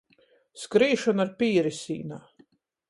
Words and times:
Skrīšona 0.61 1.27
ar 1.27 1.31
pīri 1.43 1.77
sīnā. 1.83 2.21